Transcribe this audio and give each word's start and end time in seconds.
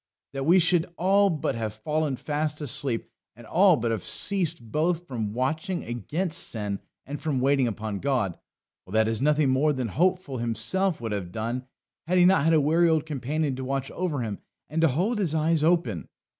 That 0.33 0.47
we 0.47 0.57
should 0.57 0.91
all 0.97 1.29
but 1.29 1.53
have 1.53 1.75
fallen 1.75 2.15
fast 2.15 2.59
asleep, 2.59 3.11
and 3.35 3.45
all 3.45 3.77
but 3.77 3.91
have 3.91 4.01
ceased 4.01 4.71
both 4.71 5.05
from 5.07 5.31
watching 5.31 5.83
against 5.83 6.47
sin 6.47 6.79
and 7.05 7.21
from 7.21 7.39
waiting 7.39 7.67
upon 7.67 7.99
God 7.99 8.39
well, 8.83 8.93
that 8.93 9.07
is 9.07 9.21
nothing 9.21 9.49
more 9.49 9.73
than 9.73 9.89
Hopeful 9.89 10.39
himself 10.39 10.99
would 11.01 11.11
have 11.11 11.31
done 11.31 11.67
had 12.07 12.17
he 12.17 12.25
not 12.25 12.43
had 12.43 12.53
a 12.53 12.59
wary 12.59 12.89
old 12.89 13.05
companion 13.05 13.55
to 13.57 13.63
watch 13.63 13.91
over 13.91 14.21
him, 14.21 14.39
and 14.71 14.81
to 14.81 14.87
hold 14.87 15.19
his 15.19 15.35
eyes 15.35 15.63
open. 15.63 16.07